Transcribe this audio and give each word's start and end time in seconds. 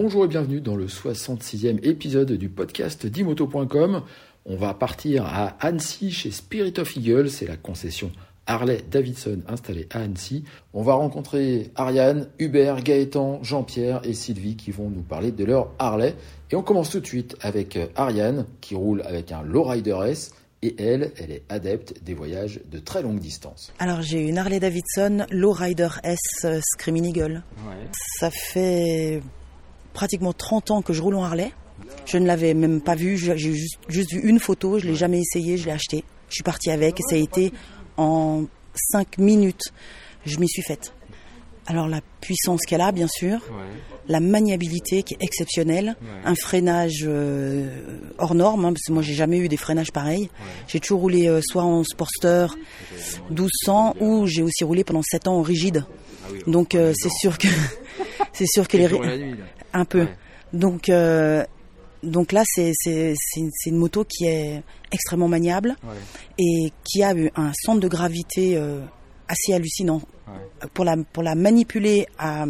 Bonjour 0.00 0.26
et 0.26 0.28
bienvenue 0.28 0.60
dans 0.60 0.76
le 0.76 0.86
66e 0.86 1.80
épisode 1.82 2.30
du 2.30 2.48
podcast 2.48 3.04
dimoto.com. 3.04 4.04
On 4.46 4.54
va 4.54 4.72
partir 4.72 5.26
à 5.26 5.56
Annecy 5.58 6.12
chez 6.12 6.30
Spirit 6.30 6.74
of 6.78 6.96
Eagle, 6.96 7.28
c'est 7.28 7.48
la 7.48 7.56
concession 7.56 8.12
Harley 8.46 8.84
Davidson 8.88 9.40
installée 9.48 9.88
à 9.90 10.02
Annecy. 10.02 10.44
On 10.72 10.82
va 10.82 10.94
rencontrer 10.94 11.72
Ariane, 11.74 12.28
Hubert, 12.38 12.84
Gaëtan, 12.84 13.42
Jean-Pierre 13.42 14.00
et 14.04 14.14
Sylvie 14.14 14.54
qui 14.54 14.70
vont 14.70 14.88
nous 14.88 15.02
parler 15.02 15.32
de 15.32 15.44
leur 15.44 15.72
Harley. 15.80 16.14
Et 16.52 16.54
on 16.54 16.62
commence 16.62 16.90
tout 16.90 17.00
de 17.00 17.06
suite 17.06 17.34
avec 17.40 17.76
Ariane 17.96 18.46
qui 18.60 18.76
roule 18.76 19.02
avec 19.02 19.32
un 19.32 19.42
Lowrider 19.42 19.98
S 20.06 20.32
et 20.62 20.80
elle, 20.80 21.10
elle 21.16 21.32
est 21.32 21.42
adepte 21.48 22.04
des 22.04 22.14
voyages 22.14 22.60
de 22.70 22.78
très 22.78 23.02
longue 23.02 23.18
distance. 23.18 23.72
Alors 23.80 24.02
j'ai 24.02 24.20
une 24.20 24.38
Harley 24.38 24.60
Davidson 24.60 25.26
Lowrider 25.32 25.88
S 26.04 26.18
euh, 26.44 26.60
Screaming 26.62 27.06
Eagle. 27.06 27.42
Ça 28.20 28.30
fait 28.30 29.20
pratiquement 29.92 30.32
30 30.32 30.70
ans 30.70 30.82
que 30.82 30.92
je 30.92 31.02
roule 31.02 31.14
en 31.14 31.24
Harley. 31.24 31.52
Je 32.06 32.18
ne 32.18 32.26
l'avais 32.26 32.54
même 32.54 32.80
pas 32.80 32.94
vu, 32.94 33.16
j'ai 33.16 33.36
juste, 33.36 33.78
juste, 33.88 34.12
vu 34.12 34.20
une 34.20 34.40
photo, 34.40 34.78
je 34.78 34.86
l'ai 34.86 34.94
jamais 34.94 35.20
essayé, 35.20 35.56
je 35.56 35.66
l'ai 35.66 35.72
acheté. 35.72 36.04
Je 36.28 36.34
suis 36.34 36.42
partie 36.42 36.70
avec 36.70 37.00
et 37.00 37.02
ça 37.08 37.16
a 37.16 37.18
été 37.18 37.52
en 37.96 38.44
5 38.92 39.18
minutes. 39.18 39.72
Je 40.26 40.38
m'y 40.38 40.48
suis 40.48 40.62
faite. 40.62 40.92
Alors 41.66 41.86
la 41.86 42.00
puissance 42.22 42.62
qu'elle 42.62 42.80
a, 42.80 42.92
bien 42.92 43.08
sûr, 43.08 43.40
la 44.08 44.20
maniabilité 44.20 45.02
qui 45.02 45.14
est 45.14 45.22
exceptionnelle, 45.22 45.96
un 46.24 46.34
freinage 46.34 47.04
euh, 47.04 47.68
hors 48.16 48.34
norme, 48.34 48.64
hein, 48.64 48.72
parce 48.72 48.84
que 48.86 48.92
moi 48.92 49.02
j'ai 49.02 49.12
jamais 49.12 49.36
eu 49.36 49.48
des 49.48 49.58
freinages 49.58 49.92
pareils. 49.92 50.30
J'ai 50.66 50.80
toujours 50.80 51.00
roulé 51.00 51.28
euh, 51.28 51.40
soit 51.42 51.64
en 51.64 51.84
Sportster 51.84 52.46
1200 53.28 53.96
ou 54.00 54.26
j'ai 54.26 54.42
aussi 54.42 54.64
roulé 54.64 54.82
pendant 54.82 55.02
7 55.02 55.28
ans 55.28 55.36
en 55.36 55.42
rigide. 55.42 55.84
Donc 56.46 56.74
euh, 56.74 56.94
c'est 56.96 57.12
sûr 57.12 57.36
que 57.36 57.48
c'est 58.32 58.46
sûr 58.46 58.66
que 58.66 58.78
les 58.78 58.86
un 59.72 59.84
peu. 59.84 60.06
Donc 60.52 60.90
donc 62.02 62.32
là, 62.32 62.42
c'est 62.46 62.72
une, 63.36 63.76
moto 63.76 64.04
qui 64.04 64.26
est 64.26 64.62
extrêmement 64.92 65.28
maniable 65.28 65.76
et 66.38 66.72
qui 66.84 67.02
a 67.02 67.12
un 67.36 67.52
centre 67.54 67.80
de 67.80 67.88
gravité 67.88 68.60
assez 69.28 69.52
hallucinant 69.52 70.00
pour 70.74 70.84
la 70.84 70.96
pour 71.12 71.22
la 71.22 71.34
manipuler 71.34 72.06
à, 72.18 72.44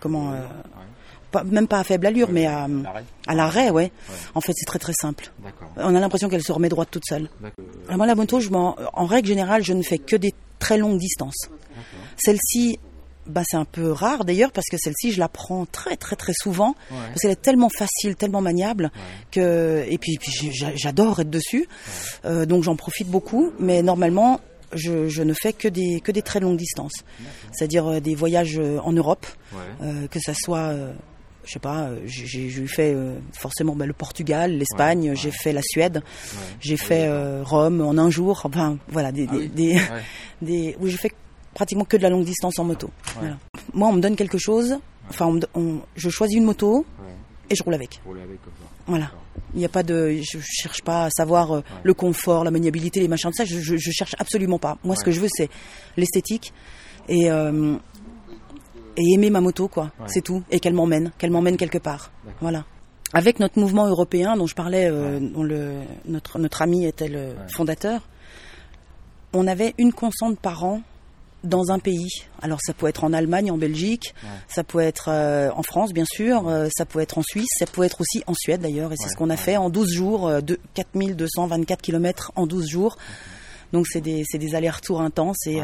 comment 0.00 0.32
euh, 0.32 1.44
même 1.44 1.68
pas 1.68 1.80
à 1.80 1.84
faible 1.84 2.06
allure 2.06 2.30
mais 2.30 2.46
à 2.46 2.66
à 3.26 3.34
l'arrêt 3.34 3.70
ouais. 3.70 3.92
En 4.34 4.40
fait, 4.40 4.52
c'est 4.54 4.64
très 4.64 4.78
très 4.78 4.92
simple. 4.92 5.32
On 5.76 5.94
a 5.94 6.00
l'impression 6.00 6.28
qu'elle 6.28 6.42
se 6.42 6.52
remet 6.52 6.68
droite 6.68 6.88
toute 6.90 7.04
seule. 7.06 7.28
Alors 7.86 7.98
moi 7.98 8.06
la 8.06 8.14
moto, 8.14 8.40
je 8.40 8.50
en, 8.50 8.76
en 8.92 9.06
règle 9.06 9.28
générale, 9.28 9.62
je 9.62 9.72
ne 9.72 9.82
fais 9.82 9.98
que 9.98 10.16
des 10.16 10.34
très 10.58 10.78
longues 10.78 10.98
distances. 10.98 11.50
Celle-ci 12.16 12.78
bah, 13.26 13.42
c'est 13.46 13.56
un 13.56 13.64
peu 13.64 13.92
rare 13.92 14.24
d'ailleurs 14.24 14.52
parce 14.52 14.66
que 14.70 14.76
celle-ci 14.78 15.12
je 15.12 15.18
la 15.18 15.28
prends 15.28 15.66
très 15.66 15.96
très 15.96 16.16
très 16.16 16.34
souvent. 16.34 16.74
Parce 16.88 17.20
qu'elle 17.20 17.30
est 17.30 17.42
tellement 17.42 17.70
facile, 17.70 18.16
tellement 18.16 18.40
maniable 18.40 18.90
que 19.30 19.84
et 19.88 19.98
puis, 19.98 20.18
puis 20.18 20.50
j'adore 20.52 21.20
être 21.20 21.30
dessus. 21.30 21.68
Euh, 22.24 22.46
donc 22.46 22.62
j'en 22.62 22.76
profite 22.76 23.08
beaucoup. 23.08 23.52
Mais 23.58 23.82
normalement 23.82 24.40
je, 24.72 25.22
ne 25.22 25.32
fais 25.34 25.52
que 25.52 25.68
des, 25.68 26.00
que 26.00 26.12
des 26.12 26.22
très 26.22 26.40
longues 26.40 26.58
distances. 26.58 27.04
C'est-à-dire 27.52 27.86
euh, 27.86 28.00
des 28.00 28.14
voyages 28.14 28.58
euh, 28.58 28.78
en 28.82 28.92
Europe, 28.92 29.26
euh, 29.82 30.06
que 30.08 30.20
ça 30.20 30.34
soit, 30.34 30.74
je 31.44 31.52
sais 31.52 31.58
pas, 31.58 31.90
j'ai 32.04 32.66
fait 32.66 32.96
forcément 33.32 33.74
bah, 33.74 33.86
le 33.86 33.92
Portugal, 33.92 34.52
l'Espagne, 34.56 35.14
j'ai 35.14 35.30
fait 35.30 35.52
la 35.52 35.62
Suède, 35.62 36.02
j'ai 36.60 36.76
fait 36.76 37.08
Rome 37.42 37.80
en 37.80 37.96
un 37.98 38.10
jour, 38.10 38.42
enfin 38.44 38.78
voilà, 38.88 39.12
des, 39.12 39.28
ah 39.30 39.36
des, 39.54 39.80
des, 40.42 40.76
où 40.80 40.88
j'ai 40.88 40.96
fait 40.96 41.12
pratiquement 41.56 41.86
que 41.86 41.96
de 41.96 42.02
la 42.02 42.10
longue 42.10 42.24
distance 42.24 42.58
en 42.58 42.64
moto. 42.64 42.90
Moi, 43.72 43.88
on 43.88 43.94
me 43.94 44.00
donne 44.00 44.14
quelque 44.14 44.36
chose, 44.38 44.76
enfin, 45.08 45.34
je 45.96 46.08
choisis 46.10 46.36
une 46.36 46.44
moto 46.44 46.84
et 47.48 47.54
je 47.56 47.62
roule 47.62 47.74
avec. 47.74 48.00
Voilà. 48.86 49.10
Il 49.54 49.58
n'y 49.58 49.64
a 49.64 49.70
pas 49.70 49.82
de, 49.82 50.20
je 50.22 50.38
cherche 50.42 50.82
pas 50.82 51.04
à 51.04 51.10
savoir 51.10 51.52
euh, 51.52 51.60
le 51.82 51.94
confort, 51.94 52.44
la 52.44 52.50
maniabilité, 52.50 53.00
les 53.00 53.08
machins 53.08 53.30
de 53.30 53.34
ça. 53.34 53.44
Je, 53.44 53.58
je, 53.58 53.90
cherche 53.90 54.14
absolument 54.18 54.58
pas. 54.58 54.76
Moi, 54.84 54.96
ce 54.96 55.04
que 55.04 55.10
je 55.10 55.20
veux, 55.20 55.28
c'est 55.30 55.48
l'esthétique 55.96 56.52
et 57.08 57.30
euh, 57.30 57.76
et 58.96 59.12
aimer 59.14 59.30
ma 59.30 59.40
moto, 59.40 59.68
quoi. 59.68 59.92
C'est 60.06 60.22
tout. 60.22 60.42
Et 60.50 60.60
qu'elle 60.60 60.74
m'emmène, 60.74 61.12
qu'elle 61.18 61.30
m'emmène 61.30 61.56
quelque 61.56 61.78
part. 61.78 62.10
Voilà. 62.40 62.64
Avec 63.12 63.40
notre 63.40 63.58
mouvement 63.58 63.86
européen 63.86 64.36
dont 64.36 64.46
je 64.46 64.54
parlais, 64.54 64.88
euh, 64.90 65.20
dont 65.20 65.42
le 65.42 65.80
notre 66.06 66.38
notre 66.38 66.62
ami 66.62 66.84
était 66.84 67.08
le 67.08 67.34
fondateur, 67.54 68.02
on 69.32 69.46
avait 69.46 69.74
une 69.78 69.92
constante 69.92 70.38
par 70.38 70.64
an 70.64 70.82
dans 71.46 71.70
un 71.70 71.78
pays. 71.78 72.08
Alors 72.40 72.58
ça 72.62 72.72
peut 72.72 72.86
être 72.86 73.04
en 73.04 73.12
Allemagne, 73.12 73.50
en 73.50 73.58
Belgique, 73.58 74.14
ça 74.48 74.64
peut 74.64 74.80
être 74.80 75.08
euh, 75.08 75.50
en 75.54 75.62
France 75.62 75.92
bien 75.92 76.04
sûr, 76.04 76.48
euh, 76.48 76.68
ça 76.76 76.84
peut 76.84 77.00
être 77.00 77.18
en 77.18 77.22
Suisse, 77.22 77.48
ça 77.58 77.66
peut 77.66 77.82
être 77.82 78.00
aussi 78.00 78.22
en 78.26 78.34
Suède 78.34 78.60
d'ailleurs, 78.60 78.92
et 78.92 78.96
c'est 78.98 79.08
ce 79.08 79.16
qu'on 79.16 79.30
a 79.30 79.36
fait 79.36 79.56
en 79.56 79.70
12 79.70 79.92
jours, 79.92 80.28
euh, 80.28 80.40
de 80.40 80.58
4224 80.74 81.80
km 81.82 82.32
en 82.36 82.46
12 82.46 82.68
jours. 82.68 82.96
Donc 83.72 83.86
c'est 83.88 84.00
des, 84.00 84.24
des 84.32 84.54
allers-retours 84.54 85.00
intenses 85.00 85.46
et, 85.46 85.60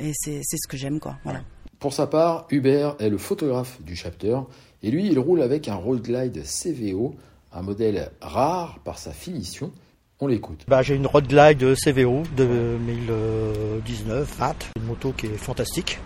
et 0.00 0.12
c'est 0.14 0.42
ce 0.42 0.66
que 0.68 0.76
j'aime 0.76 0.98
quoi. 0.98 1.16
Voilà. 1.24 1.42
Pour 1.78 1.92
sa 1.92 2.06
part, 2.06 2.46
Hubert 2.50 2.96
est 2.98 3.10
le 3.10 3.18
photographe 3.18 3.80
du 3.82 3.96
chapter 3.96 4.38
et 4.82 4.90
lui 4.90 5.06
il 5.06 5.18
roule 5.18 5.42
avec 5.42 5.68
un 5.68 5.74
Road 5.74 6.02
Glide 6.02 6.42
CVO, 6.42 7.14
un 7.52 7.62
modèle 7.62 8.10
rare 8.20 8.80
par 8.82 8.98
sa 8.98 9.12
finition 9.12 9.72
on 10.20 10.26
l'écoute. 10.26 10.64
Bah, 10.66 10.82
j'ai 10.82 10.96
une 10.96 11.06
Road 11.06 11.28
Glide 11.28 11.74
CVO 11.76 12.24
de 12.36 12.44
2019, 12.44 14.40
une 14.76 14.82
moto 14.82 15.12
qui 15.12 15.26
est 15.26 15.36
fantastique. 15.36 16.00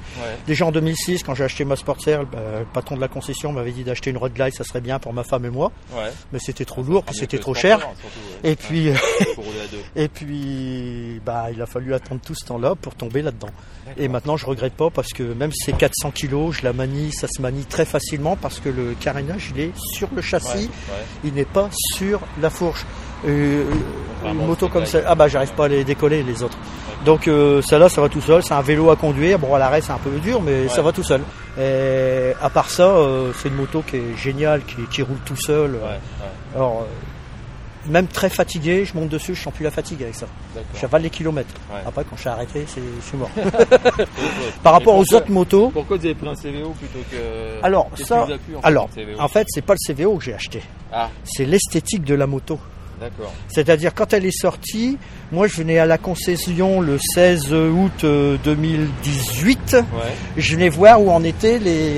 Déjà 0.46 0.66
en 0.66 0.72
2006, 0.72 1.22
quand 1.22 1.34
j'ai 1.34 1.44
acheté 1.44 1.64
ma 1.64 1.76
Sportster, 1.76 2.18
bah, 2.30 2.38
le 2.60 2.66
patron 2.66 2.96
de 2.96 3.00
la 3.00 3.08
concession 3.08 3.52
m'avait 3.52 3.72
dit 3.72 3.84
d'acheter 3.84 4.10
une 4.10 4.18
Road 4.18 4.34
Glide, 4.34 4.52
ça 4.52 4.64
serait 4.64 4.82
bien 4.82 4.98
pour 4.98 5.14
ma 5.14 5.24
femme 5.24 5.46
et 5.46 5.50
moi. 5.50 5.72
Mais 6.32 6.38
c'était 6.38 6.66
trop 6.66 6.82
lourd, 6.82 7.04
puis 7.04 7.14
c'était 7.14 7.38
trop 7.38 7.54
cher. 7.54 7.80
et 8.44 8.54
puis, 8.54 8.88
et 9.96 10.08
puis, 10.08 11.20
bah, 11.24 11.46
il 11.50 11.62
a 11.62 11.66
fallu 11.66 11.94
attendre 11.94 12.20
tout 12.24 12.34
ce 12.34 12.44
temps-là 12.46 12.74
pour 12.74 12.94
tomber 12.94 13.22
là-dedans. 13.22 13.50
Et 13.96 14.08
maintenant, 14.08 14.36
je 14.36 14.44
regrette 14.46 14.74
pas 14.74 14.90
parce 14.90 15.08
que 15.08 15.22
même 15.22 15.52
si 15.52 15.64
c'est 15.64 15.76
400 15.76 16.12
kg, 16.12 16.50
je 16.52 16.64
la 16.64 16.72
manie, 16.72 17.12
ça 17.12 17.28
se 17.28 17.40
manie 17.40 17.64
très 17.64 17.84
facilement 17.84 18.36
parce 18.36 18.60
que 18.60 18.68
le 18.68 18.94
carénage, 19.00 19.52
il 19.54 19.60
est 19.60 19.72
sur 19.76 20.08
le 20.14 20.20
châssis, 20.20 20.70
il 21.24 21.32
n'est 21.32 21.44
pas 21.46 21.70
sur 21.72 22.20
la 22.40 22.50
fourche. 22.50 22.84
Euh, 23.26 23.64
une 24.24 24.46
moto 24.46 24.68
comme 24.68 24.86
ça, 24.86 25.00
ah 25.06 25.14
bah 25.14 25.28
j'arrive 25.28 25.52
pas 25.52 25.64
à 25.64 25.68
les 25.68 25.84
décoller 25.84 26.22
les 26.22 26.42
autres. 26.42 26.58
Donc 27.04 27.26
euh, 27.26 27.60
celle-là 27.62 27.88
ça 27.88 28.00
va 28.00 28.08
tout 28.08 28.20
seul, 28.20 28.42
c'est 28.42 28.54
un 28.54 28.62
vélo 28.62 28.90
à 28.90 28.96
conduire, 28.96 29.38
bon 29.38 29.54
à 29.54 29.58
l'arrêt 29.58 29.80
c'est 29.80 29.92
un 29.92 29.98
peu 29.98 30.10
dur 30.20 30.40
mais 30.40 30.68
ça 30.68 30.82
va 30.82 30.92
tout 30.92 31.02
seul. 31.02 31.20
Et 31.58 32.32
à 32.40 32.48
part 32.48 32.70
ça, 32.70 32.84
euh, 32.84 33.32
c'est 33.36 33.48
une 33.48 33.56
moto 33.56 33.82
qui 33.82 33.96
est 33.96 34.16
géniale, 34.16 34.62
qui, 34.90 35.02
roule 35.02 35.18
tout 35.24 35.36
seul. 35.36 35.78
Alors 36.54 36.86
même 37.86 38.06
très 38.06 38.28
fatigué, 38.28 38.84
je 38.84 38.94
monte 38.94 39.08
dessus, 39.08 39.34
je 39.34 39.42
sens 39.42 39.52
plus 39.52 39.64
la 39.64 39.70
fatigue 39.70 40.02
avec 40.02 40.14
ça. 40.14 40.26
J'avale 40.80 41.02
les 41.02 41.10
kilomètres. 41.10 41.54
Après, 41.84 42.04
quand 42.04 42.16
je 42.16 42.20
suis 42.20 42.28
arrêté, 42.28 42.64
c'est, 42.66 42.80
je 42.80 43.04
suis 43.04 43.16
mort. 43.16 43.30
Par 44.62 44.74
rapport 44.74 44.94
aux 44.94 45.14
autres 45.14 45.30
motos. 45.30 45.70
Pourquoi 45.70 45.96
vous 45.96 46.04
avez 46.04 46.14
pris 46.14 46.28
un 46.28 46.34
CVO 46.34 46.70
plutôt 46.70 47.00
que. 47.10 47.64
Alors, 47.64 47.90
ça. 47.96 48.26
en 48.56 48.60
alors, 48.62 48.88
en 49.18 49.28
fait, 49.28 49.46
c'est 49.48 49.64
pas 49.64 49.74
le 49.74 49.94
CVO 49.94 50.16
que 50.18 50.24
j'ai 50.24 50.34
acheté. 50.34 50.62
Ah. 50.92 51.08
C'est 51.24 51.44
l'esthétique 51.44 52.04
de 52.04 52.14
la 52.14 52.26
moto. 52.26 52.58
C'est-à-dire 53.48 53.94
quand 53.94 54.12
elle 54.12 54.26
est 54.26 54.36
sortie, 54.36 54.98
moi 55.30 55.46
je 55.46 55.56
venais 55.56 55.78
à 55.78 55.86
la 55.86 55.98
concession 55.98 56.80
le 56.80 56.98
16 56.98 57.52
août 57.52 58.04
2018. 58.44 59.74
Euh, 59.74 59.82
je 60.36 60.54
venais 60.54 60.68
voir 60.68 61.02
où 61.02 61.10
en 61.10 61.22
étaient 61.24 61.58
les, 61.58 61.90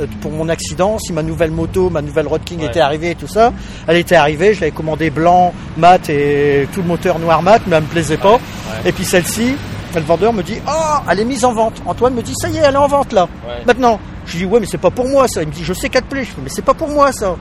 euh, 0.00 0.06
pour 0.20 0.32
mon 0.32 0.48
accident, 0.48 0.98
si 0.98 1.12
ma 1.12 1.22
nouvelle 1.22 1.50
moto, 1.50 1.90
ma 1.90 2.02
nouvelle 2.02 2.26
Road 2.26 2.42
King 2.44 2.62
était 2.62 2.80
arrivée 2.80 3.10
et 3.10 3.14
tout 3.14 3.28
ça. 3.28 3.52
Elle 3.86 3.96
était 3.96 4.16
arrivée, 4.16 4.54
je 4.54 4.60
l'avais 4.60 4.72
commandé 4.72 5.10
blanc, 5.10 5.52
mat 5.76 6.08
et 6.08 6.68
tout 6.72 6.82
le 6.82 6.88
moteur 6.88 7.18
noir 7.18 7.42
mat, 7.42 7.62
mais 7.66 7.76
elle 7.76 7.82
me 7.82 7.88
plaisait 7.88 8.16
pas. 8.16 8.38
Et 8.84 8.92
puis 8.92 9.04
celle-ci, 9.04 9.56
le 9.94 10.00
vendeur 10.02 10.32
me 10.32 10.42
dit 10.42 10.58
Oh, 10.68 10.96
elle 11.10 11.20
est 11.20 11.24
mise 11.24 11.44
en 11.44 11.52
vente. 11.52 11.82
Antoine 11.86 12.14
me 12.14 12.22
dit 12.22 12.34
Ça 12.36 12.48
y 12.48 12.56
est, 12.56 12.60
elle 12.60 12.74
est 12.74 12.78
en 12.78 12.88
vente 12.88 13.12
là. 13.12 13.28
Maintenant, 13.66 13.98
je 14.28 14.38
dis 14.38 14.44
Ouais, 14.44 14.60
mais 14.60 14.66
c'est 14.66 14.78
pas 14.78 14.90
pour 14.90 15.08
moi 15.08 15.26
ça. 15.28 15.42
Il 15.42 15.48
me 15.48 15.52
dit 15.52 15.64
Je 15.64 15.72
sais 15.72 15.88
qu'elle 15.88 16.02
te 16.02 16.10
plaît. 16.10 16.24
Je 16.24 16.30
dis 16.30 16.36
Mais 16.42 16.50
c'est 16.50 16.64
pas 16.64 16.74
pour 16.74 16.88
moi 16.88 17.12
ça. 17.12 17.36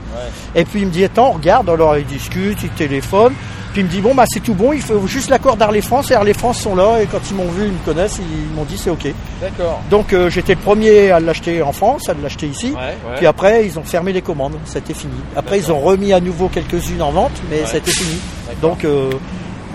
Et 0.56 0.66
puis 0.66 0.82
il 0.82 0.88
me 0.88 0.92
dit 0.92 1.04
Attends, 1.04 1.32
regarde. 1.32 1.70
Alors 1.70 1.98
il 1.98 2.06
discute, 2.06 2.58
il 2.64 2.70
téléphone. 2.70 3.34
Puis 3.74 3.82
il 3.82 3.86
me 3.86 3.90
dit 3.90 4.02
Bon, 4.02 4.16
bah 4.16 4.26
c'est 4.28 4.40
tout 4.40 4.54
bon. 4.54 4.74
Il 4.74 4.82
faut 4.82 5.06
juste 5.08 5.30
l'accord 5.30 5.58
d'Arles 5.58 5.82
France. 5.82 6.12
Et 6.12 6.16
Arles 6.16 6.34
France 6.34 6.60
sont 6.60 6.76
là. 6.76 7.02
Et 7.02 7.06
quand 7.06 7.22
ils 7.30 7.36
m'ont 7.36 7.50
vu, 7.50 7.66
ils 7.66 7.72
me 7.72 7.86
connaissent. 7.86 8.20
Ils 8.20 8.56
m'ont 8.56 8.64
dit 8.64 8.78
C'est 8.78 8.90
OK. 8.90 9.08
D'accord. 9.42 9.82
Donc 9.90 10.14
euh, 10.14 10.30
j'étais 10.30 10.56
le 10.56 10.62
premier 10.62 11.12
à 11.12 11.20
l'acheter 11.20 11.62
en 11.62 11.72
France, 11.72 12.10
à 12.10 12.14
l'acheter 12.14 12.48
ici. 12.48 12.74
Puis 13.18 13.26
après, 13.26 13.66
ils 13.66 13.78
ont 13.78 13.84
fermé 13.84 14.14
les 14.14 14.22
commandes. 14.22 14.56
C'était 14.66 14.94
fini. 14.94 15.14
Après, 15.36 15.60
ils 15.60 15.72
ont 15.72 15.80
remis 15.80 16.14
à 16.14 16.20
nouveau 16.20 16.48
quelques-unes 16.48 17.02
en 17.02 17.12
vente. 17.12 17.34
Mais 17.50 17.66
c'était 17.66 17.92
fini. 17.92 18.18
Donc. 18.62 18.86
Euh, 18.86 19.10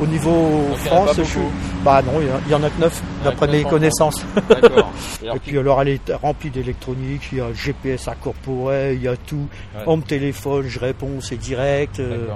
au 0.01 0.07
niveau 0.07 0.69
France, 0.85 1.17
je 1.17 1.39
Bah 1.85 2.01
non, 2.03 2.21
il 2.21 2.51
y 2.51 2.55
en 2.55 2.63
a 2.63 2.71
que 2.71 2.81
9 2.81 3.03
d'après 3.25 3.49
mes 3.49 3.65
connaissances. 3.65 4.25
et 5.23 5.39
puis 5.45 5.59
alors 5.59 5.83
elle 5.83 5.89
est 5.89 6.13
remplie 6.13 6.51
d'électronique, 6.51 7.23
il 7.33 7.39
y 7.39 7.41
a 7.41 7.53
GPS 7.53 8.07
incorporé, 8.09 8.95
il 8.95 9.03
y 9.03 9.09
a 9.09 9.17
tout. 9.17 9.49
On 9.87 9.97
me 9.97 10.03
téléphone, 10.03 10.67
je 10.69 10.79
réponds, 10.79 11.21
c'est 11.21 11.37
direct. 11.37 11.99
Euh, 11.99 12.29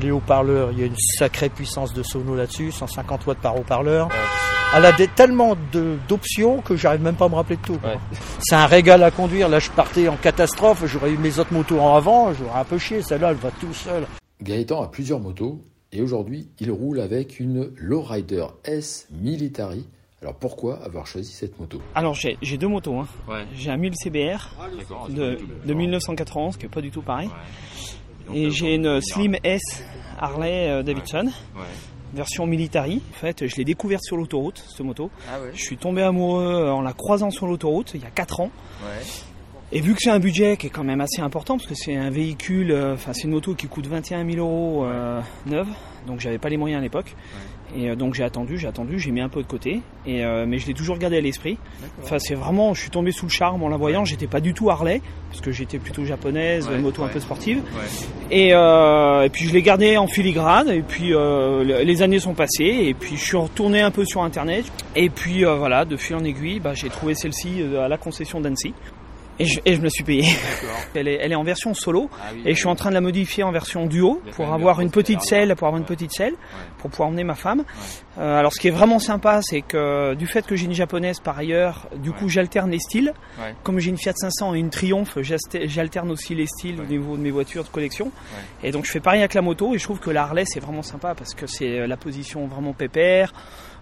Les 0.00 0.10
haut-parleurs, 0.10 0.70
il 0.72 0.80
y 0.80 0.82
a 0.82 0.86
une 0.86 0.96
sacrée 1.18 1.48
puissance 1.48 1.94
de 1.94 2.02
sono 2.02 2.34
là-dessus, 2.34 2.72
150 2.72 3.26
watts 3.26 3.38
par 3.38 3.56
haut-parleur. 3.56 4.08
Elle 4.76 4.84
a 4.86 4.92
des, 4.92 5.06
tellement 5.06 5.56
d'options 6.08 6.60
que 6.60 6.76
j'arrive 6.76 7.00
même 7.02 7.14
pas 7.14 7.26
à 7.26 7.28
me 7.28 7.36
rappeler 7.36 7.56
de 7.56 7.62
tout. 7.62 7.78
C'est 8.40 8.56
un 8.56 8.66
régal 8.66 9.02
à 9.04 9.12
conduire. 9.12 9.48
Là, 9.48 9.60
je 9.60 9.70
partais 9.70 10.08
en 10.08 10.16
catastrophe. 10.16 10.82
J'aurais 10.86 11.10
eu 11.10 11.16
mes 11.18 11.38
autres 11.38 11.52
motos 11.52 11.78
en 11.78 11.94
avant. 11.96 12.32
J'aurais 12.34 12.58
un 12.60 12.64
peu 12.64 12.78
chié. 12.78 13.00
Celle-là, 13.00 13.30
elle 13.30 13.36
va 13.36 13.50
tout 13.60 13.72
seul. 13.72 14.04
Gaëtan 14.42 14.82
a 14.82 14.88
plusieurs 14.88 15.20
motos 15.20 15.60
et 15.94 16.02
aujourd'hui, 16.02 16.48
il 16.58 16.72
roule 16.72 17.00
avec 17.00 17.38
une 17.38 17.70
Lowrider 17.76 18.46
S 18.64 19.06
Military. 19.12 19.86
Alors 20.20 20.34
pourquoi 20.34 20.82
avoir 20.82 21.06
choisi 21.06 21.32
cette 21.32 21.58
moto? 21.60 21.80
Alors 21.94 22.14
j'ai 22.14 22.58
deux 22.58 22.66
motos. 22.66 22.98
Hein. 22.98 23.44
J'ai 23.54 23.70
un 23.70 23.76
1000 23.76 23.92
CBR 23.94 24.56
de, 25.10 25.38
de 25.64 25.74
1991, 25.74 26.56
qui 26.56 26.66
est 26.66 26.68
pas 26.68 26.80
du 26.80 26.90
tout 26.90 27.02
pareil. 27.02 27.30
Et 28.32 28.50
j'ai 28.50 28.74
une 28.74 29.00
Slim 29.00 29.36
S 29.44 29.62
Harley 30.18 30.68
euh, 30.68 30.82
Davidson. 30.82 31.30
Version 32.12 32.46
Military. 32.46 33.02
En 33.10 33.16
fait, 33.16 33.46
je 33.46 33.56
l'ai 33.56 33.64
découverte 33.64 34.02
sur 34.04 34.16
l'autoroute, 34.16 34.64
cette 34.68 34.86
moto. 34.86 35.10
Ah 35.28 35.38
je 35.52 35.62
suis 35.62 35.76
tombé 35.76 36.02
amoureux 36.02 36.70
en 36.70 36.80
la 36.80 36.92
croisant 36.92 37.30
sur 37.30 37.46
l'autoroute 37.46 37.92
il 37.94 38.02
y 38.02 38.04
a 38.04 38.10
4 38.10 38.40
ans. 38.40 38.50
Et 39.76 39.80
vu 39.80 39.94
que 39.94 39.98
c'est 40.00 40.10
un 40.10 40.20
budget 40.20 40.56
qui 40.56 40.68
est 40.68 40.70
quand 40.70 40.84
même 40.84 41.00
assez 41.00 41.20
important, 41.20 41.56
parce 41.56 41.68
que 41.68 41.74
c'est 41.74 41.96
un 41.96 42.08
véhicule, 42.08 42.70
euh, 42.70 42.94
enfin 42.94 43.12
c'est 43.12 43.24
une 43.24 43.32
moto 43.32 43.56
qui 43.56 43.66
coûte 43.66 43.88
21 43.88 44.24
000 44.24 44.38
euros 44.38 44.84
euh, 44.84 45.20
neuve, 45.46 45.66
donc 46.06 46.20
j'avais 46.20 46.38
pas 46.38 46.48
les 46.48 46.56
moyens 46.56 46.78
à 46.78 46.82
l'époque. 46.82 47.16
Et 47.76 47.90
euh, 47.90 47.96
donc 47.96 48.14
j'ai 48.14 48.22
attendu, 48.22 48.56
j'ai 48.56 48.68
attendu, 48.68 49.00
j'ai 49.00 49.10
mis 49.10 49.20
un 49.20 49.28
peu 49.28 49.42
de 49.42 49.48
côté, 49.48 49.80
et, 50.06 50.22
mais 50.46 50.58
je 50.58 50.68
l'ai 50.68 50.74
toujours 50.74 50.96
gardé 50.96 51.16
à 51.16 51.20
l'esprit. 51.20 51.58
Enfin 52.04 52.20
c'est 52.20 52.36
vraiment, 52.36 52.72
je 52.72 52.82
suis 52.82 52.90
tombé 52.90 53.10
sous 53.10 53.26
le 53.26 53.32
charme 53.32 53.64
en 53.64 53.68
la 53.68 53.76
voyant. 53.76 54.04
J'étais 54.04 54.28
pas 54.28 54.40
du 54.40 54.54
tout 54.54 54.70
Harley, 54.70 55.02
parce 55.30 55.40
que 55.40 55.50
j'étais 55.50 55.78
plutôt 55.78 56.04
japonaise, 56.04 56.70
une 56.72 56.82
moto 56.82 57.02
un 57.02 57.08
peu 57.08 57.18
sportive. 57.18 57.60
Et, 58.30 58.50
et, 58.50 59.28
puis 59.32 59.48
je 59.48 59.52
l'ai 59.52 59.62
gardé 59.62 59.96
en 59.96 60.06
filigrane. 60.06 60.68
Et 60.68 60.82
puis 60.82 61.12
les 61.66 62.02
années 62.02 62.20
sont 62.20 62.34
passées, 62.34 62.84
et 62.86 62.94
puis 62.94 63.16
je 63.16 63.24
suis 63.24 63.36
retourné 63.36 63.80
un 63.80 63.90
peu 63.90 64.04
sur 64.04 64.22
internet. 64.22 64.66
Et 64.94 65.10
puis 65.10 65.42
voilà, 65.42 65.84
de 65.84 65.96
fil 65.96 66.14
en 66.14 66.22
aiguille, 66.22 66.60
bah, 66.60 66.74
j'ai 66.74 66.90
trouvé 66.90 67.16
celle-ci 67.16 67.60
à 67.76 67.88
la 67.88 67.98
concession 67.98 68.40
d'Annecy. 68.40 68.72
Et 69.38 69.46
je, 69.46 69.60
et 69.64 69.74
je, 69.74 69.80
me 69.80 69.88
suis 69.88 70.04
payé. 70.04 70.24
elle, 70.94 71.08
est, 71.08 71.18
elle 71.20 71.32
est 71.32 71.36
en 71.36 71.42
version 71.42 71.74
solo. 71.74 72.08
Ah 72.20 72.30
et 72.44 72.54
je 72.54 72.58
suis 72.58 72.68
en 72.68 72.76
train 72.76 72.90
de 72.90 72.94
la 72.94 73.00
modifier 73.00 73.42
en 73.42 73.50
version 73.50 73.86
duo 73.86 74.22
pour 74.32 74.52
avoir 74.52 74.80
une 74.80 74.90
petite 74.90 75.22
selle, 75.22 75.54
pour 75.56 75.66
avoir 75.66 75.80
une 75.80 75.86
petite 75.86 76.12
selle, 76.12 76.34
pour 76.78 76.90
pouvoir 76.90 77.08
emmener 77.08 77.24
ma 77.24 77.34
femme. 77.34 77.64
Euh, 78.18 78.38
alors 78.38 78.52
ce 78.52 78.60
qui 78.60 78.68
est 78.68 78.72
vraiment 78.72 78.98
sympa, 78.98 79.40
c'est 79.42 79.62
que 79.62 80.14
du 80.14 80.26
fait 80.26 80.46
que 80.46 80.54
j'ai 80.54 80.66
une 80.66 80.74
japonaise 80.74 81.18
par 81.18 81.36
ailleurs, 81.36 81.88
du 81.96 82.12
coup 82.12 82.28
j'alterne 82.28 82.70
les 82.70 82.78
styles. 82.78 83.12
Comme 83.62 83.78
j'ai 83.80 83.90
une 83.90 83.98
Fiat 83.98 84.14
500 84.14 84.54
et 84.54 84.58
une 84.58 84.70
Triumph, 84.70 85.18
j'alterne 85.20 86.10
aussi 86.10 86.34
les 86.34 86.46
styles 86.46 86.80
au 86.80 86.84
niveau 86.84 87.16
de 87.16 87.22
mes 87.22 87.30
voitures 87.30 87.64
de 87.64 87.68
collection. 87.68 88.12
Et 88.62 88.70
donc 88.70 88.84
je 88.84 88.90
fais 88.90 89.00
pareil 89.00 89.20
avec 89.20 89.34
la 89.34 89.42
moto 89.42 89.74
et 89.74 89.78
je 89.78 89.84
trouve 89.84 89.98
que 89.98 90.10
la 90.10 90.22
Harley 90.22 90.44
c'est 90.46 90.60
vraiment 90.60 90.82
sympa 90.82 91.14
parce 91.14 91.34
que 91.34 91.46
c'est 91.46 91.80
euh, 91.80 91.86
la 91.86 91.96
position 91.96 92.46
vraiment 92.46 92.72
pépère 92.72 93.32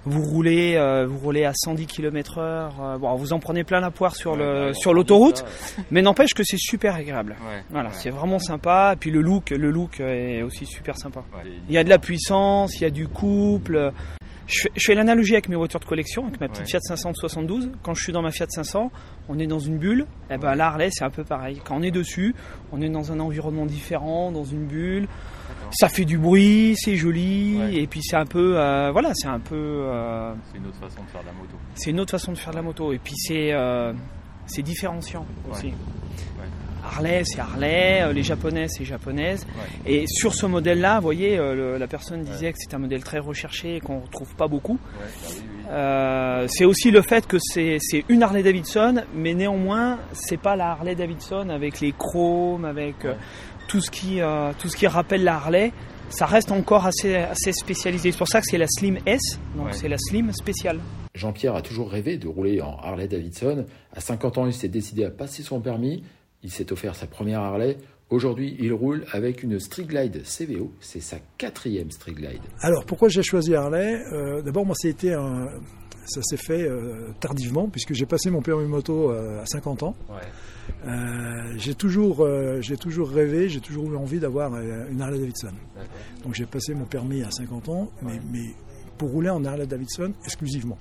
vous 0.05 0.23
roulez, 0.23 0.75
euh, 0.77 1.07
vous 1.07 1.19
roulez 1.19 1.45
à 1.45 1.53
110 1.55 1.87
km 1.87 2.39
heure. 2.39 2.75
Euh, 2.83 2.99
bon, 2.99 3.15
vous 3.15 3.33
en 3.33 3.39
prenez 3.39 3.65
plein 3.65 3.81
la 3.81 3.91
poire 3.91 4.17
sur 4.17 4.37
le 4.37 4.73
sur 4.73 4.95
l'autoroute, 4.95 5.45
mais 5.91 6.03
n'empêche 6.03 6.35
que 6.35 6.43
c'est 6.45 6.59
super 6.59 6.95
agréable. 6.95 7.37
voilà, 7.71 7.91
c'est 7.93 8.11
vraiment 8.11 8.39
sympa. 8.39 8.93
Et 8.95 8.97
puis 8.97 9.11
le 9.11 9.21
look, 9.21 9.51
le 9.51 9.71
look 9.71 10.01
est 10.01 10.43
aussi 10.43 10.67
super 10.67 10.97
sympa. 10.97 11.23
Il 11.69 11.75
y 11.75 11.79
a 11.79 11.85
de 11.85 11.91
la 11.91 11.99
puissance, 11.99 12.77
il 12.81 12.83
y 12.83 12.87
a 12.87 12.91
du 12.91 13.09
couple. 13.09 13.93
Je 14.49 14.69
fais, 14.77 14.95
l'analogie 14.95 15.35
avec 15.35 15.49
mes 15.49 15.57
voitures 15.57 15.81
de 15.81 15.85
collection, 15.85 16.27
avec 16.27 16.41
ma 16.41 16.49
petite 16.49 16.69
Fiat 16.69 16.81
572. 16.81 17.71
Quand 17.83 17.95
je 17.95 18.03
suis 18.03 18.13
dans 18.13 18.23
ma 18.23 18.33
Fiat 18.33 18.49
500, 18.49 18.91
on 19.29 19.39
est 19.39 19.47
dans 19.47 19.61
une 19.61 19.79
bulle. 19.79 20.01
Et 20.31 20.35
eh 20.35 20.37
ben 20.37 20.55
là, 20.57 20.77
c'est 20.91 21.05
un 21.05 21.11
peu 21.11 21.25
pareil. 21.25 21.61
Quand 21.65 21.77
on 21.77 21.83
est 21.83 21.93
dessus, 21.93 22.35
on 22.73 22.83
est 22.83 22.89
dans 22.89 23.13
un 23.13 23.21
environnement 23.21 23.67
différent, 23.67 24.33
dans 24.33 24.45
une 24.45 24.67
bulle 24.67 25.07
ça 25.73 25.89
fait 25.89 26.05
du 26.05 26.19
bruit, 26.19 26.75
c'est 26.77 26.97
joli, 26.97 27.79
et 27.79 27.87
puis 27.87 28.01
c'est 28.03 28.17
un 28.17 28.27
peu, 28.27 28.59
euh, 28.59 28.91
voilà, 28.93 29.13
c'est 29.15 29.29
un 29.29 29.41
peu. 29.41 29.57
Euh, 29.57 30.35
c'est 30.51 30.59
une 30.59 30.67
autre 30.67 30.79
façon 30.79 31.03
de 31.03 31.09
faire 31.09 31.21
de 31.23 31.27
la 31.27 31.33
moto. 31.33 31.57
C'est 31.75 31.91
une 31.91 32.01
autre 32.01 32.11
façon 32.11 32.33
de 32.33 32.39
faire 32.39 32.51
de 32.51 32.57
la 32.57 32.63
moto, 32.63 32.93
et 32.93 32.99
puis 32.99 33.15
c'est, 33.17 33.53
euh, 33.53 33.93
c'est 34.47 34.63
différenciant 34.63 35.27
aussi. 35.51 35.73
Harley, 36.85 37.23
c'est 37.25 37.41
Harley, 37.41 38.13
les 38.13 38.25
japonaises, 38.25 38.73
c'est 38.77 38.85
japonaise. 38.85 39.47
Et 39.87 40.05
sur 40.09 40.35
ce 40.35 40.47
modèle-là, 40.47 40.97
vous 40.97 41.05
voyez, 41.05 41.39
la 41.79 41.87
personne 41.87 42.23
disait 42.23 42.53
que 42.53 42.59
c'est 42.59 42.75
un 42.75 42.79
modèle 42.79 43.05
très 43.05 43.21
recherché 43.21 43.77
et 43.77 43.81
qu'on 43.81 43.99
ne 43.99 44.03
retrouve 44.03 44.35
pas 44.35 44.49
beaucoup. 44.49 44.79
c'est 45.69 46.65
aussi 46.65 46.91
le 46.91 47.01
fait 47.03 47.25
que 47.27 47.37
c'est, 47.41 47.79
c'est 47.81 48.05
une 48.09 48.25
Harley 48.25 48.43
Davidson, 48.43 49.05
mais 49.15 49.33
néanmoins, 49.33 50.01
c'est 50.13 50.37
pas 50.37 50.57
la 50.57 50.73
Harley 50.73 50.97
Davidson 50.97 51.51
avec 51.51 51.81
les 51.81 51.93
chromes, 51.93 52.65
avec 52.65 52.97
tout 53.73 53.81
ce 53.81 53.91
qui, 53.91 54.21
euh, 54.21 54.53
tout 54.59 54.69
ce 54.69 54.77
qui 54.77 54.87
rappelle 54.87 55.25
la 55.25 55.37
Harley, 55.37 55.73
ça 56.11 56.27
reste 56.27 56.53
encore 56.53 56.85
assez, 56.85 57.15
assez 57.17 57.55
spécialisé. 57.55 58.13
C'est 58.13 58.19
pour 58.19 58.29
ça 58.29 58.43
que 58.43 58.47
c'est 58.47 58.59
la 58.59 58.67
Slim 58.69 58.99
S, 59.07 59.41
donc 59.57 59.69
c'est 59.73 59.89
la 59.89 59.97
Slim 59.97 60.31
spéciale. 60.35 60.79
Jean-Pierre 61.15 61.55
a 61.55 61.63
toujours 61.63 61.91
rêvé 61.91 62.19
de 62.19 62.29
rouler 62.29 62.61
en 62.61 62.77
Harley 62.77 63.09
Davidson. 63.09 63.65
À 63.97 64.01
50 64.03 64.37
ans, 64.37 64.47
il 64.47 64.53
s'est 64.53 64.69
décidé 64.69 65.07
à 65.07 65.11
passer 65.11 65.43
son 65.43 65.59
permis. 65.59 66.05
Il 66.43 66.51
s'est 66.51 66.71
offert 66.71 66.95
sa 66.95 67.07
première 67.07 67.41
Harley. 67.41 67.79
Aujourd'hui, 68.12 68.56
il 68.61 68.73
roule 68.73 69.05
avec 69.11 69.43
une 69.43 69.59
Street 69.59 69.85
Glide 69.85 70.23
CVO. 70.25 70.70
C'est 70.81 71.00
sa 71.00 71.17
quatrième 71.38 71.91
Street 71.91 72.12
Glide. 72.12 72.43
Alors, 72.61 72.85
pourquoi 72.85 73.09
j'ai 73.09 73.23
choisi 73.23 73.55
Harley? 73.55 74.03
Euh, 74.12 74.43
D'abord, 74.43 74.67
moi, 74.67 74.75
c'était 74.79 75.14
un, 75.14 75.49
ça 76.05 76.20
s'est 76.23 76.37
fait 76.37 76.62
euh, 76.62 77.09
tardivement, 77.20 77.69
puisque 77.69 77.94
j'ai 77.94 78.06
passé 78.06 78.31
mon 78.31 78.43
permis 78.43 78.67
moto 78.67 79.11
à 79.11 79.47
50 79.47 79.82
ans. 79.82 79.97
Ouais. 80.11 80.20
Euh, 80.87 81.55
j'ai 81.56 81.75
toujours, 81.75 82.20
euh, 82.20 82.61
j'ai 82.61 82.76
toujours 82.76 83.09
rêvé, 83.09 83.49
j'ai 83.49 83.61
toujours 83.61 83.91
eu 83.93 83.97
envie 83.97 84.19
d'avoir 84.19 84.53
euh, 84.55 84.91
une 84.91 85.00
Harley 85.00 85.19
Davidson. 85.19 85.53
Donc 86.25 86.35
j'ai 86.35 86.47
passé 86.47 86.75
mon 86.75 86.85
permis 86.85 87.23
à 87.23 87.31
50 87.31 87.69
ans, 87.69 87.91
mais, 88.03 88.20
mais 88.31 88.50
pour 88.99 89.11
rouler 89.11 89.31
en 89.31 89.44
Harley 89.44 89.67
Davidson 89.67 90.12
exclusivement. 90.25 90.79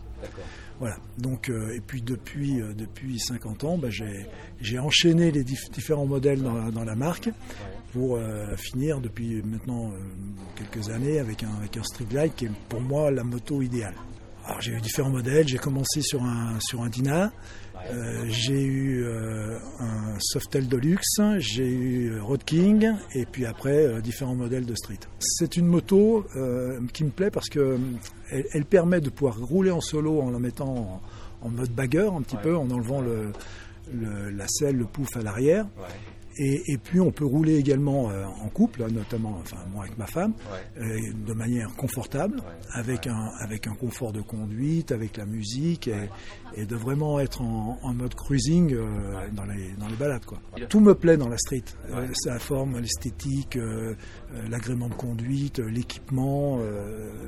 Voilà. 0.81 0.97
Donc 1.17 1.49
et 1.49 1.79
puis 1.79 2.01
depuis 2.01 2.59
depuis 2.75 3.19
50 3.19 3.63
ans, 3.63 3.77
bah, 3.77 3.89
j'ai 4.59 4.79
enchaîné 4.79 5.31
les 5.31 5.43
différents 5.43 6.07
modèles 6.07 6.41
dans, 6.41 6.83
la 6.83 6.95
marque 6.95 7.29
pour 7.93 8.19
finir 8.57 8.99
depuis 8.99 9.43
maintenant 9.43 9.91
quelques 10.55 10.89
années 10.89 11.19
avec 11.19 11.43
un 11.43 11.53
avec 11.59 11.77
un 11.77 11.83
Street 11.83 12.07
Glide 12.09 12.33
qui 12.35 12.45
est 12.45 12.51
pour 12.67 12.81
moi 12.81 13.11
la 13.11 13.23
moto 13.23 13.61
idéale. 13.61 13.93
Alors 14.51 14.61
j'ai 14.61 14.73
eu 14.73 14.81
différents 14.81 15.09
modèles. 15.09 15.47
J'ai 15.47 15.57
commencé 15.57 16.01
sur 16.01 16.21
un 16.23 16.59
sur 16.59 16.81
un 16.81 16.89
Dina. 16.89 17.31
Euh, 17.89 18.25
j'ai 18.27 18.61
eu 18.61 19.05
euh, 19.05 19.57
un 19.79 20.19
Softail 20.19 20.67
Deluxe, 20.67 21.21
j'ai 21.37 21.67
eu 21.67 22.11
euh, 22.11 22.21
Road 22.21 22.43
King 22.43 22.91
et 23.15 23.25
puis 23.25 23.45
après 23.45 24.01
différents 24.01 24.35
modèles 24.35 24.65
de 24.65 24.75
street. 24.75 24.99
C'est 25.19 25.55
une 25.55 25.67
moto 25.67 26.25
qui 26.91 27.05
me 27.05 27.11
plaît 27.11 27.31
parce 27.31 27.47
que 27.47 27.79
elle, 28.29 28.65
permet 28.65 28.99
de 28.99 29.09
pouvoir 29.09 29.39
rouler 29.39 29.71
en 29.71 29.79
solo 29.79 30.19
en 30.19 30.31
la 30.31 30.39
mettant 30.39 31.01
en, 31.41 31.49
mode 31.49 31.71
bagueur 31.71 32.13
un 32.13 32.21
petit 32.21 32.37
peu, 32.37 32.55
en 32.57 32.69
enlevant 32.69 32.99
le, 32.99 33.31
la 34.31 34.47
selle, 34.49 34.75
le 34.75 34.85
pouf 34.85 35.15
à 35.15 35.21
l'arrière. 35.21 35.65
Et, 36.37 36.77
puis 36.77 36.99
on 36.99 37.11
peut 37.11 37.25
rouler 37.25 37.55
également 37.57 38.09
euh, 38.09 38.25
en 38.25 38.47
couple, 38.49 38.85
notamment 38.89 39.37
enfin 39.41 39.57
moi 39.71 39.83
avec 39.83 39.97
ma 39.97 40.07
femme, 40.07 40.33
euh, 40.77 40.97
de 41.27 41.33
manière 41.33 41.75
confortable, 41.75 42.41
avec 42.73 43.07
un 43.07 43.31
avec 43.39 43.67
un 43.67 43.75
confort 43.75 44.13
de 44.13 44.21
conduite, 44.21 44.91
avec 44.91 45.17
la 45.17 45.25
musique 45.25 45.89
et, 46.57 46.65
de 46.65 46.75
vraiment 46.75 47.19
être 47.19 47.41
en, 47.41 47.93
mode 47.93 48.15
cruising 48.15 48.73
euh, 48.73 48.85
dans 49.33 49.45
les 49.45 49.73
dans 49.79 49.87
les 49.87 49.95
balades 49.95 50.25
quoi. 50.25 50.39
Tout 50.69 50.79
me 50.79 50.95
plaît 50.95 51.17
dans 51.17 51.27
la 51.27 51.37
street, 51.37 51.63
sa 52.13 52.39
forme, 52.39 52.79
l'esthétique, 52.79 53.57
l'agrément 54.49 54.89
de 54.89 54.93
conduite, 54.93 55.59
l'équipement. 55.59 56.59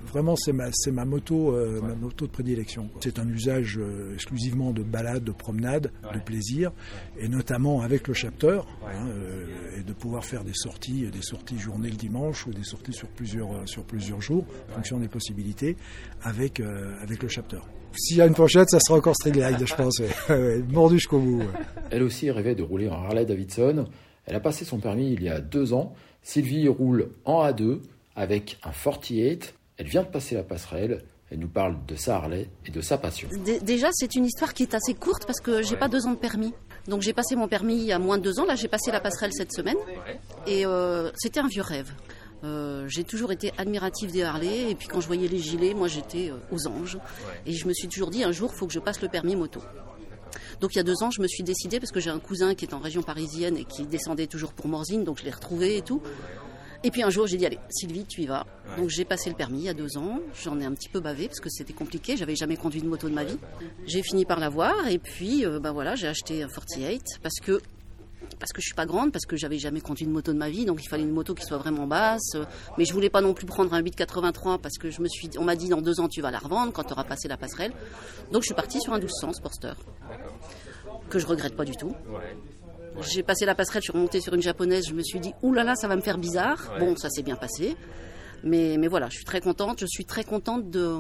vraiment 0.08 0.36
c'est 0.36 0.54
ma 0.54 0.70
c'est 0.72 0.92
ma 0.92 1.06
moto 1.06 1.56
ma 1.82 1.96
moto 1.96 2.26
de 2.26 2.32
prédilection. 2.32 2.90
C'est 3.02 3.20
un 3.20 3.28
usage 3.28 3.80
exclusivement 4.14 4.72
de 4.72 4.84
balade, 4.84 5.24
de 5.24 5.32
promenade, 5.32 5.92
de 6.14 6.20
plaisir 6.20 6.72
et 7.18 7.28
notamment 7.28 7.82
avec 7.82 8.08
le 8.08 8.14
chapter. 8.14 8.62
Hein, 8.94 9.08
euh, 9.08 9.80
et 9.80 9.84
de 9.84 9.94
pouvoir 9.94 10.24
faire 10.24 10.44
des 10.44 10.54
sorties, 10.54 11.08
des 11.12 11.22
sorties 11.22 11.58
journée 11.58 11.90
le 11.90 11.96
dimanche 11.96 12.46
ou 12.46 12.54
des 12.54 12.64
sorties 12.64 12.94
sur 12.94 13.08
plusieurs, 13.08 13.52
euh, 13.52 13.66
sur 13.66 13.84
plusieurs 13.84 14.22
jours, 14.22 14.46
en 14.70 14.76
fonction 14.76 15.00
des 15.00 15.08
possibilités, 15.08 15.76
avec, 16.22 16.60
euh, 16.60 16.96
avec 17.02 17.24
le 17.24 17.30
chapter. 17.30 17.60
S'il 17.96 18.18
y 18.18 18.22
a 18.22 18.28
une 18.28 18.34
pochette, 18.34 18.70
ça 18.70 18.80
sera 18.80 18.98
encore 18.98 19.16
Street 19.16 19.34
je 19.34 19.76
pense. 19.76 20.02
Mordu 20.70 20.96
jusqu'au 20.96 21.20
bout. 21.20 21.44
Elle 21.92 22.04
aussi 22.04 22.30
rêvait 22.32 22.56
de 22.56 22.64
rouler 22.64 22.90
en 22.90 23.04
Harley 23.04 23.26
Davidson. 23.26 23.86
Elle 24.26 24.36
a 24.36 24.40
passé 24.40 24.66
son 24.66 24.80
permis 24.80 25.14
il 25.14 25.24
y 25.24 25.30
a 25.30 25.42
deux 25.42 25.74
ans. 25.74 25.94
Sylvie 26.22 26.68
roule 26.68 27.10
en 27.26 27.44
A2 27.44 27.82
avec 28.16 28.58
un 28.64 28.72
48. 28.72 29.54
Elle 29.78 29.88
vient 29.88 30.04
de 30.04 30.08
passer 30.08 30.36
la 30.36 30.44
passerelle. 30.44 31.04
Elle 31.32 31.40
nous 31.40 31.48
parle 31.48 31.78
de 31.88 31.96
sa 31.96 32.18
Harley 32.18 32.48
et 32.66 32.72
de 32.72 32.82
sa 32.82 32.98
passion. 32.98 33.28
Déjà, 33.64 33.90
c'est 33.92 34.16
une 34.16 34.26
histoire 34.26 34.54
qui 34.54 34.64
est 34.64 34.76
assez 34.76 34.94
courte 34.94 35.26
parce 35.26 35.40
que 35.40 35.64
j'ai 35.64 35.76
pas 35.76 35.88
deux 35.88 36.06
ans 36.06 36.12
de 36.12 36.18
permis. 36.18 36.54
Donc 36.88 37.02
j'ai 37.02 37.14
passé 37.14 37.36
mon 37.36 37.48
permis 37.48 37.76
il 37.76 37.86
y 37.86 37.92
a 37.92 38.00
moins 38.00 38.18
de 38.18 38.24
deux 38.24 38.40
ans. 38.40 38.46
Là, 38.46 38.56
j'ai 38.56 38.68
passé 38.68 38.92
la 38.92 39.00
passerelle 39.00 39.32
cette 39.34 39.54
semaine. 39.54 39.78
Et 40.48 40.66
euh, 40.66 41.12
c'était 41.16 41.40
un 41.40 41.48
vieux 41.48 41.62
rêve. 41.62 41.92
Euh, 42.44 42.86
j'ai 42.90 43.06
toujours 43.06 43.32
été 43.32 43.54
admirative 43.58 44.12
des 44.12 44.24
Harley 44.24 44.70
et 44.70 44.76
puis 44.76 44.90
quand 44.90 45.00
je 45.00 45.08
voyais 45.08 45.30
les 45.30 45.40
gilets, 45.40 45.74
moi 45.74 45.88
j'étais 45.88 46.30
euh, 46.30 46.36
aux 46.52 46.68
anges 46.68 46.98
et 47.46 47.54
je 47.54 47.66
me 47.68 47.74
suis 47.74 47.88
toujours 47.88 48.10
dit 48.10 48.22
un 48.26 48.34
jour 48.34 48.52
il 48.54 48.58
faut 48.58 48.68
que 48.68 48.74
je 48.74 48.80
passe 48.80 49.02
le 49.02 49.08
permis 49.08 49.38
moto. 49.38 49.62
Donc 50.60 50.76
il 50.76 50.78
y 50.78 50.82
a 50.82 50.84
deux 50.84 51.04
ans 51.04 51.10
je 51.10 51.22
me 51.22 51.28
suis 51.28 51.44
décidée 51.44 51.80
parce 51.80 51.94
que 51.94 52.02
j'ai 52.02 52.10
un 52.10 52.20
cousin 52.20 52.54
qui 52.54 52.66
est 52.66 52.74
en 52.74 52.80
région 52.80 53.02
parisienne 53.02 53.56
et 53.56 53.64
qui 53.64 53.86
descendait 53.86 54.28
toujours 54.28 54.52
pour 54.52 54.68
Morzine 54.68 55.06
donc 55.06 55.20
je 55.20 55.24
l'ai 55.24 55.32
retrouvé 55.32 55.78
et 55.78 55.82
tout. 55.84 56.02
Et 56.84 56.92
puis 56.92 57.02
un 57.02 57.10
jour, 57.10 57.28
j'ai 57.28 57.38
dit, 57.38 57.46
allez, 57.46 57.60
Sylvie, 57.70 58.06
tu 58.06 58.22
y 58.22 58.26
vas. 58.26 58.46
Donc 58.78 58.90
j'ai 58.90 59.06
passé 59.06 59.30
le 59.30 59.36
permis 59.36 59.60
il 59.60 59.66
y 59.66 59.70
a 59.70 59.74
deux 59.74 59.98
ans. 59.98 60.20
J'en 60.44 60.60
ai 60.60 60.66
un 60.66 60.74
petit 60.74 60.90
peu 60.90 61.00
bavé 61.00 61.28
parce 61.28 61.40
que 61.40 61.50
c'était 61.50 61.74
compliqué. 61.74 62.18
J'avais 62.18 62.36
jamais 62.36 62.58
conduit 62.58 62.82
de 62.82 62.88
moto 62.88 63.08
de 63.08 63.14
ma 63.14 63.24
vie. 63.24 63.38
J'ai 63.86 64.04
fini 64.04 64.26
par 64.26 64.40
l'avoir. 64.40 64.88
Et 64.88 65.00
puis, 65.00 65.46
ben 65.62 65.72
voilà, 65.72 65.96
j'ai 65.96 66.08
acheté 66.08 66.44
un 66.44 66.50
48 66.50 67.20
parce 67.22 67.40
que 67.42 67.62
parce 68.40 68.52
que 68.52 68.62
je 68.62 68.66
suis 68.66 68.76
pas 68.76 68.86
grande, 68.86 69.12
parce 69.12 69.26
que 69.26 69.36
j'avais 69.36 69.58
jamais 69.58 69.82
conduit 69.82 70.06
une 70.06 70.12
moto 70.12 70.34
de 70.34 70.38
ma 70.38 70.50
vie, 70.50 70.66
donc 70.66 70.84
il 70.84 70.88
fallait 70.88 71.04
une 71.04 71.12
moto 71.12 71.34
qui 71.34 71.46
soit 71.46 71.58
vraiment 71.58 71.88
basse. 71.88 72.36
Mais 72.78 72.86
je 72.86 72.94
voulais 72.94 73.10
pas 73.10 73.22
non 73.22 73.34
plus 73.34 73.46
prendre 73.46 73.74
un 73.74 73.80
883 73.80 74.60
parce 74.60 74.78
que 74.78 74.90
je 74.90 75.02
me 75.02 75.08
suis, 75.08 75.30
on 75.38 75.44
m'a 75.44 75.56
dit 75.56 75.70
dans 75.70 75.82
deux 75.82 76.00
ans 76.00 76.08
tu 76.08 76.22
vas 76.22 76.32
la 76.32 76.40
revendre 76.40 76.74
quand 76.74 76.84
tu 76.84 76.94
auras 76.94 77.04
passé 77.04 77.28
la 77.28 77.38
passerelle. 77.38 77.74
Donc 78.32 78.42
je 78.42 78.48
suis 78.48 78.56
partie 78.56 78.82
sur 78.82 78.94
un 78.94 78.98
1200 78.98 79.34
Sportster 79.34 79.74
que 81.10 81.20
je 81.20 81.28
regrette 81.28 81.56
pas 81.56 81.66
du 81.66 81.76
tout. 81.76 81.94
J'ai 83.02 83.24
passé 83.24 83.46
la 83.46 83.56
passerelle, 83.56 83.82
je 83.82 83.92
suis 83.92 83.94
remontée 83.94 84.22
sur 84.22 84.34
une 84.34 84.42
japonaise, 84.42 84.86
je 84.88 84.94
me 84.94 85.04
suis 85.04 85.20
dit, 85.20 85.34
oulala, 85.42 85.64
là 85.64 85.72
là, 85.72 85.76
ça 85.76 85.88
va 85.88 85.96
me 85.96 86.02
faire 86.02 86.18
bizarre. 86.18 86.74
Bon, 86.80 86.96
ça 86.96 87.10
s'est 87.10 87.24
bien 87.24 87.36
passé. 87.36 87.76
Mais, 88.44 88.78
mais 88.78 88.88
voilà, 88.88 89.08
je 89.10 89.16
suis 89.16 89.26
très 89.26 89.42
contente. 89.42 89.80
Je 89.80 89.86
suis 89.86 90.06
très 90.06 90.24
contente 90.24 90.70
de, 90.70 90.98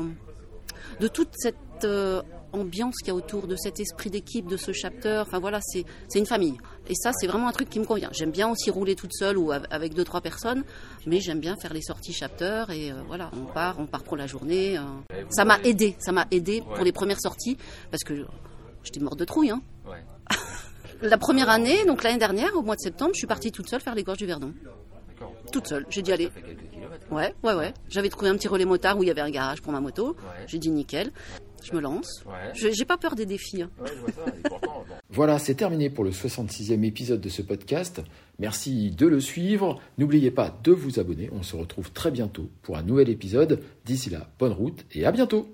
de 1.00 1.08
toute 1.08 1.30
cette 1.34 1.56
euh, 1.84 2.22
ambiance 2.54 2.96
qu'il 3.00 3.10
y 3.10 3.12
a 3.12 3.16
autour, 3.16 3.48
de 3.48 3.56
cet 3.56 3.80
esprit 3.80 4.10
d'équipe, 4.10 4.48
de 4.48 4.58
ce 4.58 4.72
chapter. 4.72 5.22
Enfin 5.22 5.40
voilà, 5.40 5.60
c'est 5.62 5.86
une 6.16 6.26
famille. 6.26 6.58
Et 6.88 6.96
ça, 6.96 7.12
c'est 7.14 7.28
vraiment 7.28 7.48
un 7.48 7.52
truc 7.52 7.70
qui 7.70 7.80
me 7.80 7.86
convient. 7.86 8.10
J'aime 8.14 8.32
bien 8.32 8.50
aussi 8.50 8.70
rouler 8.70 8.96
toute 8.96 9.14
seule 9.14 9.38
ou 9.38 9.52
avec 9.52 9.94
deux, 9.94 10.04
trois 10.04 10.22
personnes, 10.22 10.64
mais 11.06 11.20
j'aime 11.20 11.40
bien 11.40 11.56
faire 11.58 11.74
les 11.74 11.82
sorties 11.82 12.14
chapter. 12.14 12.66
Et 12.72 12.92
euh, 12.92 12.96
voilà, 13.08 13.32
on 13.34 13.46
part, 13.46 13.80
on 13.80 13.88
part 13.88 14.04
pour 14.04 14.18
la 14.18 14.28
journée. 14.28 14.78
Euh. 14.78 15.26
Ça 15.30 15.46
m'a 15.46 15.60
aidé, 15.64 15.96
ça 16.00 16.12
m'a 16.12 16.28
aidé 16.32 16.62
pour 16.62 16.84
les 16.84 16.92
premières 16.92 17.22
sorties, 17.22 17.58
parce 17.92 18.04
que 18.04 18.26
j'étais 18.84 19.00
morte 19.00 19.20
de 19.20 19.26
trouille. 19.26 19.52
Hein. 19.52 19.62
La 21.04 21.18
première 21.18 21.50
année, 21.50 21.84
donc 21.86 22.04
l'année 22.04 22.18
dernière, 22.18 22.56
au 22.56 22.62
mois 22.62 22.76
de 22.76 22.82
septembre, 22.82 23.12
je 23.14 23.18
suis 23.20 23.28
partie 23.28 23.52
toute 23.52 23.70
seule 23.70 23.82
faire 23.82 23.94
les 23.94 24.04
gorges 24.04 24.20
du 24.20 24.26
Verdon. 24.26 24.54
Toute 25.52 25.68
seule. 25.68 25.86
J'ai 25.90 26.02
dit 26.02 26.14
aller. 26.14 26.30
Ouais, 27.12 27.36
ouais, 27.44 27.54
ouais. 27.54 27.74
J'avais 27.90 28.10
trouvé 28.10 28.30
un 28.30 28.36
petit 28.36 28.48
relais 28.48 28.66
motard 28.66 28.98
où 28.98 29.04
il 29.04 29.08
y 29.08 29.12
avait 29.12 29.22
un 29.22 29.30
garage 29.30 29.62
pour 29.62 29.74
ma 29.74 29.82
moto. 29.82 30.16
J'ai 30.48 30.60
dit 30.60 30.72
nickel. 30.72 31.12
Je 31.62 31.74
me 31.74 31.82
lance. 31.82 32.24
J'ai 32.54 32.86
pas 32.86 32.98
peur 32.98 33.16
des 33.16 33.26
défis. 33.26 33.62
Hein. 33.62 33.70
voilà, 35.10 35.40
c'est 35.40 35.56
terminé 35.56 35.90
pour 35.90 36.04
le 36.04 36.12
66e 36.12 36.84
épisode 36.84 37.22
de 37.22 37.30
ce 37.30 37.42
podcast. 37.42 38.02
Merci 38.40 38.92
de 38.92 39.08
le 39.08 39.20
suivre. 39.20 39.80
N'oubliez 39.98 40.32
pas 40.32 40.58
de 40.64 40.72
vous 40.72 41.00
abonner. 41.00 41.30
On 41.34 41.44
se 41.44 41.56
retrouve 41.56 41.92
très 41.92 42.12
bientôt 42.12 42.50
pour 42.62 42.78
un 42.78 42.84
nouvel 42.84 43.10
épisode. 43.10 43.62
D'ici 43.86 44.10
là, 44.10 44.30
bonne 44.40 44.54
route 44.54 44.86
et 44.94 45.06
à 45.06 45.12
bientôt. 45.12 45.48